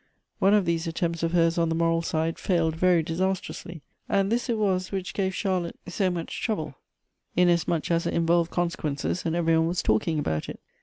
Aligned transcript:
One 0.39 0.55
of 0.55 0.65
these 0.65 0.87
attempts 0.87 1.21
of 1.21 1.31
hers 1.31 1.59
on 1.59 1.69
the 1.69 1.75
moral 1.75 2.01
side 2.01 2.39
failed 2.39 2.75
very 2.75 3.03
disastrously, 3.03 3.83
and 4.09 4.31
this 4.31 4.49
it 4.49 4.57
was 4.57 4.91
which 4.91 5.13
gave 5.13 5.35
Charlotte 5.35 5.77
so 5.85 6.09
much 6.09 6.41
trouble, 6.41 6.73
inasmuch 7.35 7.91
as 7.91 8.07
it 8.07 8.15
involved 8.15 8.49
consequences 8.49 9.27
and 9.27 9.35
every 9.35 9.55
one 9.55 9.67
was 9.67 9.83
talking 9.83 10.17
about 10.17 10.49
it. 10.49 10.59